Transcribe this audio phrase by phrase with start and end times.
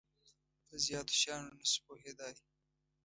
[0.67, 2.35] په زیاتو شیانو نه شو پوهیدای.